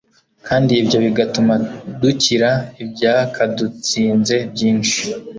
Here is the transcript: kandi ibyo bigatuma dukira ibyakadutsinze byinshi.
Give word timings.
kandi 0.47 0.71
ibyo 0.81 0.97
bigatuma 1.05 1.53
dukira 2.01 2.51
ibyakadutsinze 2.83 4.35
byinshi. 4.53 4.99